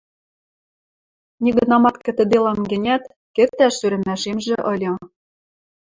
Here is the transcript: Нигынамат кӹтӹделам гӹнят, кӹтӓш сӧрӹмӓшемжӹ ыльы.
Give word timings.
Нигынамат 1.43 1.95
кӹтӹделам 2.05 2.59
гӹнят, 2.71 3.03
кӹтӓш 3.35 3.73
сӧрӹмӓшемжӹ 3.79 4.55
ыльы. 4.73 4.91